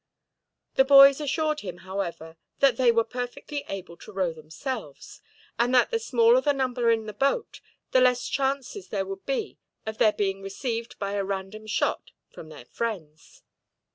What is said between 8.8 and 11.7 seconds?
there would be of their being received by a random